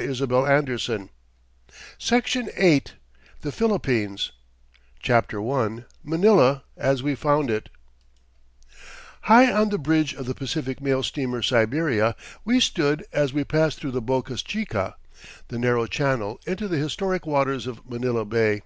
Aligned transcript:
[Illustration: 0.00 1.10
PHILIPPINE 1.98 2.46
ISLANDS] 2.50 2.72
THE 3.40 3.50
PHILIPPINES 3.50 4.30
CHAPTER 5.00 5.50
I 5.50 5.84
MANILA 6.04 6.62
AS 6.76 7.02
WE 7.02 7.16
FOUND 7.16 7.50
IT 7.50 7.68
High 9.22 9.50
on 9.52 9.70
the 9.70 9.78
bridge 9.78 10.14
of 10.14 10.26
the 10.26 10.36
Pacific 10.36 10.80
Mail 10.80 11.02
Steamer 11.02 11.42
Siberia 11.42 12.14
we 12.44 12.60
stood 12.60 13.04
as 13.12 13.32
we 13.32 13.42
passed 13.42 13.80
through 13.80 13.90
the 13.90 14.00
Boca 14.00 14.36
Chica 14.36 14.94
the 15.48 15.58
narrow 15.58 15.86
channel 15.86 16.40
into 16.46 16.68
the 16.68 16.78
historic 16.78 17.26
waters 17.26 17.66
of 17.66 17.84
Manila 17.90 18.24
Bay. 18.24 18.62